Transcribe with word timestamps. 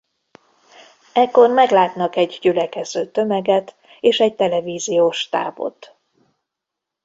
Ekkor 1.13 1.49
meglátnak 1.49 2.15
egy 2.15 2.37
gyülekező 2.41 3.11
tömeget 3.11 3.75
és 3.99 4.19
egy 4.19 4.35
televíziós 4.35 5.17
stábot. 5.17 5.95